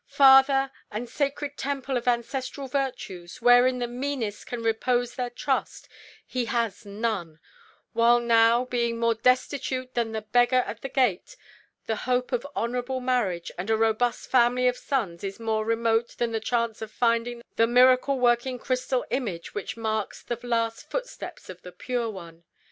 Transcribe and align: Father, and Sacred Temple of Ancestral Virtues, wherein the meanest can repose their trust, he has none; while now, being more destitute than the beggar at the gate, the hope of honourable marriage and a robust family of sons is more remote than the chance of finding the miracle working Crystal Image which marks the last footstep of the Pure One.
Father, 0.07 0.71
and 0.89 1.07
Sacred 1.07 1.59
Temple 1.59 1.95
of 1.95 2.07
Ancestral 2.07 2.67
Virtues, 2.67 3.39
wherein 3.39 3.77
the 3.77 3.85
meanest 3.87 4.47
can 4.47 4.63
repose 4.63 5.13
their 5.13 5.29
trust, 5.29 5.87
he 6.25 6.45
has 6.45 6.87
none; 6.87 7.37
while 7.93 8.19
now, 8.19 8.65
being 8.65 8.99
more 8.99 9.13
destitute 9.13 9.93
than 9.93 10.11
the 10.11 10.23
beggar 10.23 10.63
at 10.65 10.81
the 10.81 10.89
gate, 10.89 11.35
the 11.85 11.97
hope 12.09 12.31
of 12.31 12.47
honourable 12.55 12.99
marriage 12.99 13.51
and 13.59 13.69
a 13.69 13.77
robust 13.77 14.27
family 14.27 14.67
of 14.67 14.75
sons 14.75 15.23
is 15.23 15.39
more 15.39 15.63
remote 15.63 16.15
than 16.17 16.31
the 16.31 16.39
chance 16.39 16.81
of 16.81 16.89
finding 16.89 17.43
the 17.55 17.67
miracle 17.67 18.19
working 18.19 18.57
Crystal 18.57 19.05
Image 19.11 19.53
which 19.53 19.77
marks 19.77 20.23
the 20.23 20.39
last 20.41 20.89
footstep 20.89 21.47
of 21.47 21.61
the 21.61 21.71
Pure 21.71 22.09
One. 22.09 22.43